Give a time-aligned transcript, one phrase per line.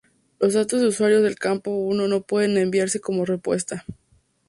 [0.39, 3.85] Los datos de usuario del campo I no pueden enviarse como respuesta.